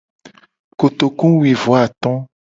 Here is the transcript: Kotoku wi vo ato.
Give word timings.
Kotoku 0.79 1.27
wi 1.39 1.51
vo 1.61 1.71
ato. 1.83 2.11